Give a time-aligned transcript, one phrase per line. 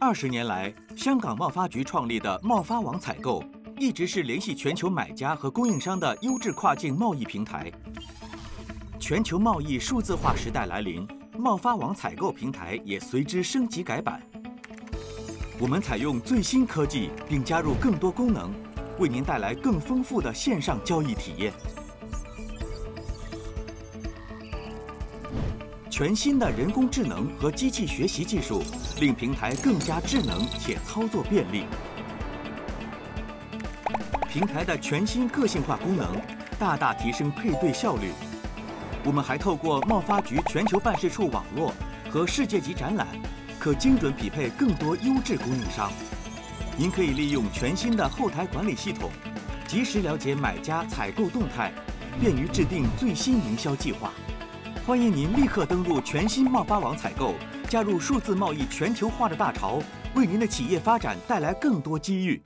[0.00, 3.42] 二十年来，香港贸发局创立的贸发网采购，
[3.76, 7.70] 一直是联系全球买家和供应商的优质跨境贸易平台。
[9.00, 11.06] 全球贸易数字化时代来临，
[11.36, 14.22] 贸发网采购平台也随之升级改版。
[15.58, 18.52] 我们采用最新科技，并加入更多功能，
[18.98, 21.52] 为您带来更丰富的线上交易体验。
[25.98, 28.62] 全新的人工智能和机器学习技术，
[29.00, 31.64] 令平台更加智能且操作便利。
[34.28, 36.06] 平台的全新个性化功能，
[36.56, 38.12] 大大提升配对效率。
[39.04, 41.74] 我们还透过贸发局全球办事处网络
[42.08, 43.08] 和世界级展览，
[43.58, 45.90] 可精准匹配更多优质供应商。
[46.76, 49.10] 您可以利用全新的后台管理系统，
[49.66, 51.72] 及时了解买家采购动态，
[52.20, 54.12] 便于制定最新营销计划。
[54.88, 57.34] 欢迎您立刻登录全新贸发网采购，
[57.68, 59.82] 加入数字贸易全球化的大潮，
[60.14, 62.42] 为您的企业发展带来更多机遇。